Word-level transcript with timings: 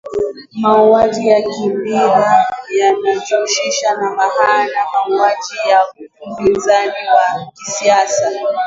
mauaji 0.61 1.27
ya 1.27 1.41
kimbari 1.41 2.33
yanajumuisha 2.79 3.97
maana 3.99 4.69
ya 4.71 4.85
mauaji 5.09 5.69
ya 5.69 5.81
wapinzani 6.21 6.91
wa 7.13 7.51
kisiasa 7.53 8.31